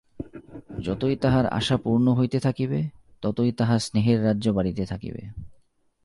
যতই 0.81 1.15
তাঁহার 1.15 1.45
আশা 1.47 1.77
পূর্ণ 1.77 2.07
হইতে 2.13 2.39
থাকিবে, 2.39 2.79
ততই 3.21 3.51
তাঁহার 3.51 3.79
স্নেহের 3.79 4.19
রাজ্য 4.23 4.45
বাড়িতে 4.49 4.83
থাকিবে। 4.85 5.21